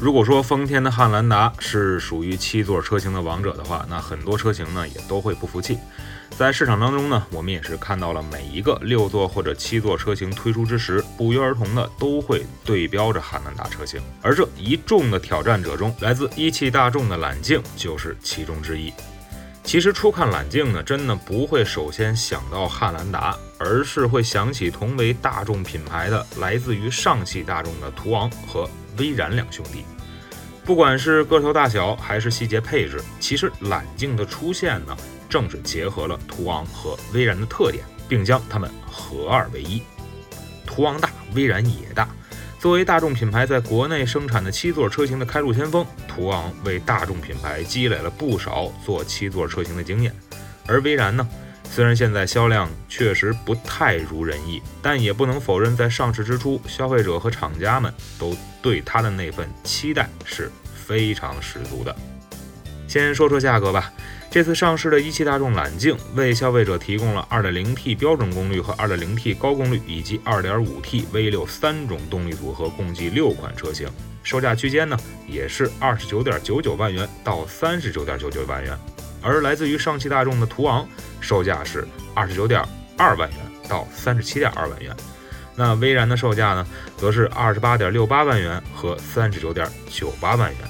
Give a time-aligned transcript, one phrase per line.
[0.00, 5.78] 如果说丰田的汉兰达是属于七座车型的王者的话，那很多车型呢也都会不服气。
[6.38, 14.00] 在市场当中呢，我们也是看到了每一个六座或者七座车型推出之时，不约而同的都会对标着汉兰达车型。
[14.22, 18.90] 而这一众的挑战者中，来自一汽大众的揽境就是其中之一。
[19.62, 28.66] 其实初看揽境呢，真的不会首先想到汉兰达，而是会想起同为大众品牌的来自于上汽大众的途昂和。
[29.00, 29.82] 威然两兄弟，
[30.62, 34.94] 不管是个头大小还是细节配置，其实揽境的出现呢，
[35.26, 39.82] 正是结合了途昂和威然的特点，并将它们合二为一。
[40.66, 42.06] 途昂大，威然也大。
[42.58, 50.14] 作为大众品牌在国内生产的七座车型的开路先锋，途昂为大众品牌积累了不少做七座车型的经验，
[50.66, 51.26] 而威然呢？
[51.72, 61.94] 虽然现在销量确实不太如人意，但也不能否认，在上市之初，消费者和厂家们都对它的那份期待是非常十足的。
[62.88, 63.92] 先说说价格吧，
[64.32, 73.88] 这次上市的一汽大众揽境为消费者提供了 2.0T 标准功率和 2.0T 高功率以及 2.5T V6 三种动力组合，共计六款车型，
[74.24, 74.98] 售价区间呢
[75.28, 78.76] 也是29.99万元到39.99万元。
[79.22, 80.86] 而来自于上汽大众的途昂，
[81.20, 82.62] 售价是二十九点
[82.96, 84.94] 二万元到三十七点二万元，
[85.54, 90.60] 那威然的售价呢，则是二十八点六八万元和三十九点九八万元，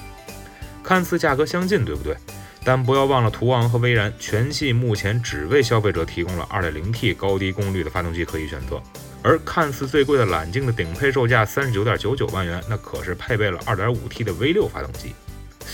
[0.82, 2.16] 看似价格相近，对不对？
[2.62, 8.78] 但不要忘了，途昂和威然全系目前只为消费者提供了二点零 T 高低功率的发动机可以选择，
[9.22, 15.14] 而看似最贵的揽境的顶配售价三十九点九九万元，那可是配备了二点五 T 的 V 六发动机。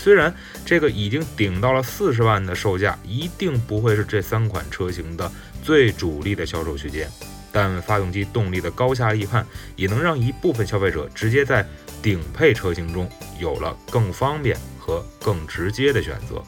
[0.01, 0.33] 虽然
[0.65, 5.29] 这个已经顶到了四十万的售价，一定不会是这三款车型的
[5.63, 7.09] 最主力的销售区间，
[7.51, 11.67] 但发动机动力的高下立判，也能让一部分消费者直接在
[12.01, 13.09] 顶配车型中
[13.39, 16.41] 有了更方便和更直接的选择。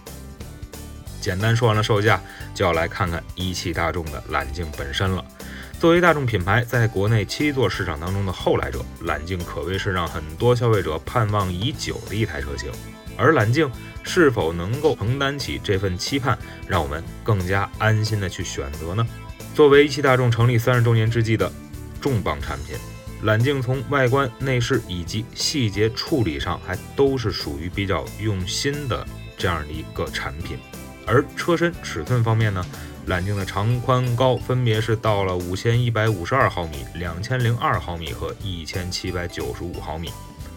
[1.20, 2.22] 简单说完了售价，
[2.54, 5.26] 就要来看看一汽大众的揽境本身了。
[5.80, 12.72] 作为大众品牌在国内七座市场当中的后来者，揽境可谓是让很多消费者盼望已久的一台车型。
[13.19, 13.69] 而揽境
[14.03, 19.06] 是否能够承担起这份期盼，让我们更加安心的去选择呢？
[19.53, 21.52] 作为一汽大众成立三十周年之际的
[22.00, 22.78] 重磅产品，
[23.24, 29.06] 揽境从外观、内饰以及细节处理上，还都是属于比较用心的
[29.38, 30.57] 这样的一个产品。
[31.06, 32.66] 而车身尺寸方面呢，
[33.07, 40.09] 揽境的长宽高分别是到了五千一百五十二毫米、两千零二毫米和一千七百九十五毫米，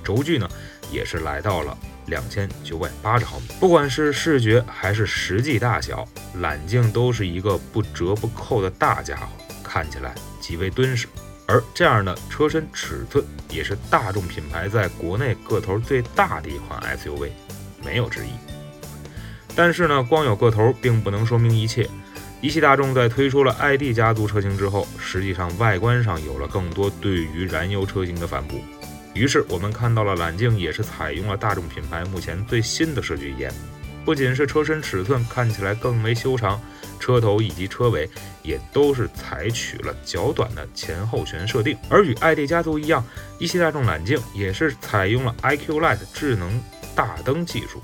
[0.04, 0.48] 轴距呢
[0.92, 1.76] 也是来到了。
[2.06, 6.06] 两千九百八十毫米，不管是视觉还是实际大小，
[6.40, 9.26] 揽境都是一个不折不扣的大家伙，
[9.62, 11.06] 看起来极为敦实。
[11.46, 17.30] 而这样的车身尺寸，也是大众品牌在国内个头最大的一款 SUV，
[17.84, 18.30] 没有之一。
[19.54, 21.88] 但是呢，光有个头并不能说明一切。
[22.40, 28.60] 一汽大众在推出了 ID 家族车型之后，实际上外观上有了更多对于燃油车型的反哺。
[29.14, 33.52] 于是我们看到了揽境也是采用了大众品牌目前最新的设计语言，
[34.04, 36.60] 不仅是车身尺寸看起来更为修长，
[36.98, 38.08] 车头以及车尾
[38.42, 41.76] 也都是采取了较短的前后悬设定。
[41.88, 43.04] 而与 ID 家族一样，
[43.38, 46.60] 一汽大众揽境也是采用了 IQ Light 智能
[46.94, 47.82] 大灯技术。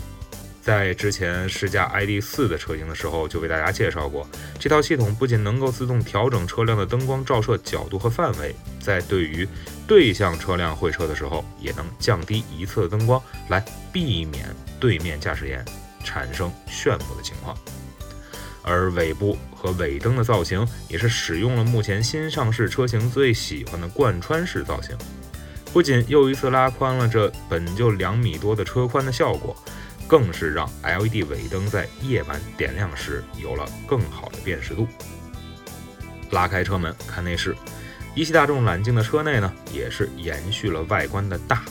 [0.69, 9.49] 在之前试驾 ID 四的车型的时候，就为大家介绍过，这套系统不仅能够自动调整车辆的灯光照射角度和范围，在对于
[9.87, 14.45] 对向车辆会车的时候，也能降低一侧灯光，来避免
[14.79, 15.65] 对面驾驶员
[16.05, 17.57] 产生炫目的情况。
[18.63, 24.95] 而尾部和尾灯的造型，也是使用了目前新上市车型最喜欢的贯穿式造型，
[25.73, 29.57] 不仅又一次拉宽了这本就两米多的车宽的效果。
[30.09, 34.89] 更是让 LED 尾灯在夜晚点亮时有了更好的辨识度。
[36.31, 37.55] 拉开车门看内饰，
[38.15, 41.63] 一汽大众揽境的车内呢也是延续了外观的大。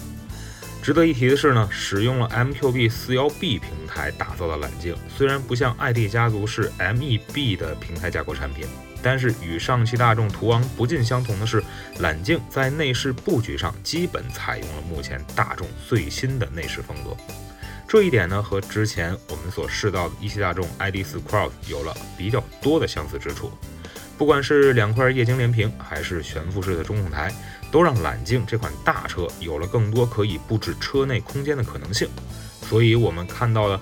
[0.81, 8.65] 值得一提的是呢，使用了 MQB 四幺 B 平台打造的揽境，虽然不像 ID 家族是 MEB 的平台架构产品，
[9.03, 11.61] 但是与上汽大众途昂不尽相同的是，
[11.99, 17.17] 揽境在内饰布局上基本采用了目前大众最新的内饰风格。
[17.87, 23.49] 这一点呢，和之前我们所试到的一汽大众 ID.4 Cross 有了比较多的相似之处。
[24.17, 27.33] 不管是两块液晶连屏，还是悬浮式的中控台，
[27.71, 32.09] 都让揽境这款大车有了更多可以布置车内空间的可能性。
[32.63, 33.79] 所以，我们看到了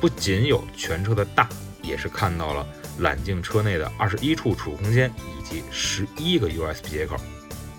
[0.00, 1.48] 不仅有全车的大，
[1.82, 2.64] 也是看到了。
[2.98, 7.16] 揽境车内的二十一处储物空间以及十一个 USB 接口，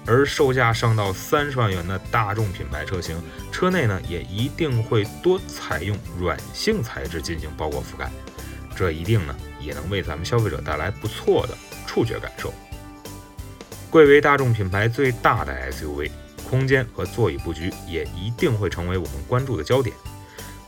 [0.05, 3.17] 而售价上到三十万元的大众品牌车型，
[3.51, 8.11] 车内呢也一定会多采用软性材质进行包裹覆盖，
[8.75, 11.57] 这一定呢也能为咱们消费者带来不错的
[11.87, 12.53] 触觉感受。
[13.89, 16.09] 贵为大众品牌最大的 SUV，
[16.49, 19.95] 空间和座椅布局也一定会成为我们关注的焦点。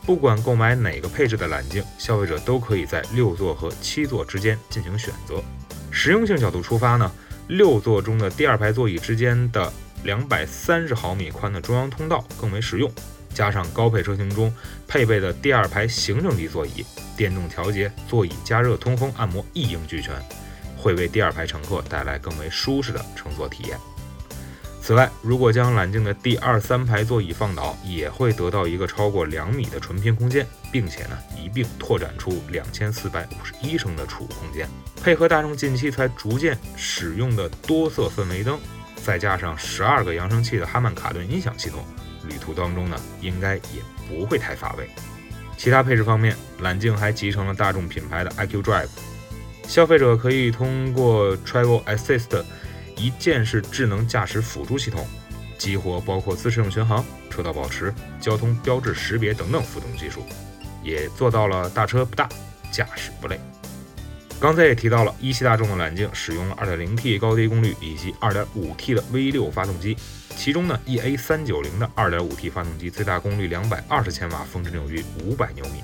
[0.05, 5.43] 不管购买哪个配置的揽境，消费者都可以在六座和七座之间进行选择。
[5.89, 7.11] 实用性角度出发呢，
[7.47, 9.71] 六座中的第二排座椅之间的
[10.03, 12.92] 两百三十毫米宽的中央通道更为实用，
[13.33, 14.51] 加上高配车型中
[14.88, 16.83] 配备的第二排行政级座椅，
[17.15, 20.13] 电动调节、座椅加热、通风、按摩一应俱全，
[20.75, 23.77] 会为第二排乘客带来更为舒适的乘坐体验。
[24.85, 34.69] 此外，如果将揽境的第二、三排座椅放倒，也会得到一个超过两米的纯平空间，并且呢，一并拓展出两千四百五十一升的储物空间。
[35.01, 38.59] 配合大众近期才逐渐使用的多色氛围灯，
[39.03, 41.83] 再加上十二个扬声器的哈曼卡顿音响系统，
[42.29, 44.88] 旅途当中呢，应该也不会太乏味。
[45.57, 48.89] 其他配置方面，揽境还集成了大众品牌的 iQ Drive，
[49.67, 52.43] 消费者可以通过 Travel Assist。
[52.97, 55.07] 一键式智能驾驶辅助系统，
[55.57, 60.25] 激活包括自适应巡航、车道保持、交通标志识别等等辅助技术，
[60.83, 62.30] 也做到了大车不大，
[62.71, 63.39] 驾驶不累。
[64.39, 69.98] 刚才也提到了，一汽大众的揽境使用了 2.0T 高低功率以及 2.5T 的 V6 发动机，
[70.36, 75.81] 其中呢，EA390 的 2.5T 发动机最大功率220千瓦，峰值扭矩500牛米。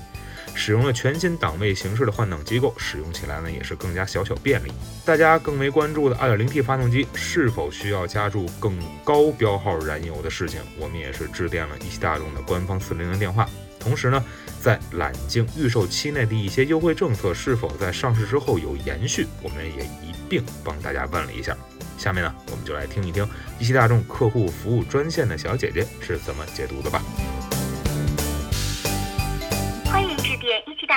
[0.54, 4.72] 使用了全新档位形式的换挡机构，使用起来呢也是更加小巧便利。
[5.04, 13.48] 大家更为关注的 2.0T 发动机是否需要加注更高标号燃油的事情，我们也是致电了一汽大众的官方400电话。
[13.80, 14.24] 同时呢，
[14.60, 21.56] 在揽境预售期内的一些优惠政策是否在上市之后有延续，我们也一并帮大家问了一下。
[21.98, 23.28] 下面呢，我们就来听一听
[23.58, 27.02] 一汽大众客户服务专线的小姐姐是怎么解读的吧。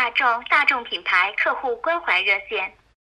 [0.05, 2.71] 大众大众品牌客户关怀热线，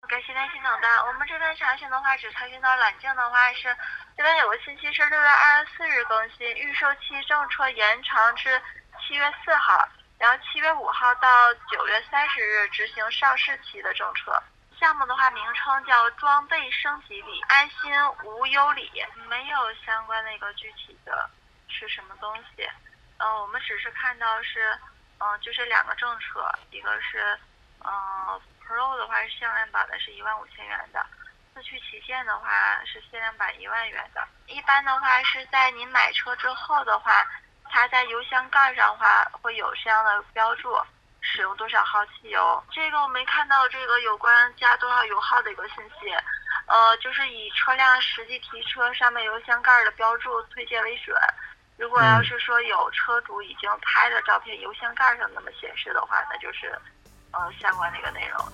[0.07, 0.89] 感谢耐心等待。
[1.03, 3.77] 我们这边查询的话，只查询到揽境的话是
[4.17, 8.63] 这边有个信息是六月二十四日更新，预售期政策延长至
[9.01, 9.85] 七月四号，
[10.17, 14.41] 然后七月五号到九月三十日执行上市期的政策。
[14.79, 17.93] 项目的话名称叫装备升级礼，安心
[18.23, 21.29] 无忧礼，没有相关的一个具体的
[21.67, 22.63] 是什么东西。
[23.19, 24.79] 嗯，我们只是看到是。
[25.19, 27.39] 嗯，就这两个政策，一个是，
[27.85, 27.91] 嗯
[28.67, 31.01] ，Pro 的话是限量版的，是一万五千元的；
[31.55, 32.49] 四驱旗舰的话
[32.85, 34.23] 是限量版一万元的。
[34.47, 37.27] 一般的话是在您买车之后的话，
[37.71, 40.79] 它在油箱盖上的话会有这样的标注，
[41.21, 42.63] 使用多少号汽油。
[42.71, 46.15] 这个我没看到这个有关加多少油耗的一个信息，
[46.67, 51.17] 呃，就是以车辆实际提车上面油箱盖的标注推荐为准。
[51.79, 56.73] 如果要是说有车主已经拍的照片，油箱盖上那么显示的话，那就是，
[57.33, 58.45] 呃，相关的一个内容。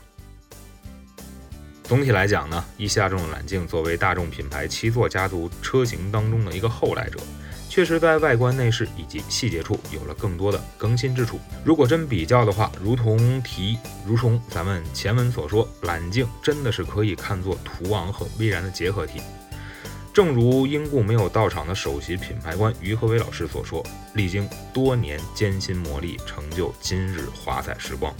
[1.84, 7.20] 总体来讲呢，一汽大众的揽境作为大众品牌七座家族车型当中的一个后来者，
[7.68, 11.38] 确实在外观内饰以及细节处有了更多的更新之处。
[11.64, 19.22] 如果真比较的话，如同提，如同咱们前文所说，揽境真的是可以看作途昂和威然的结合体。
[20.12, 28.14] 正如英故没有到场的首席品牌官于和伟老师所说：“历经多年艰辛磨砺，成就今日华彩时光。”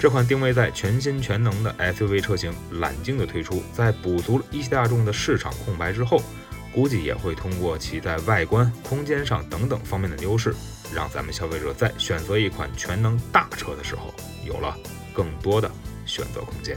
[0.00, 2.50] 这款定位在全新全能的 SUV 车型
[2.80, 6.22] 揽境的推出，在补足了一汽大众的市场空白之后，
[6.72, 10.54] 估计也会通过其在外观、空间上等等方面的优势，
[10.94, 14.14] 让咱们消费者在选择一款全能大车的时候，
[14.46, 14.74] 有了
[15.12, 15.70] 更多的
[16.06, 16.74] 选择空间。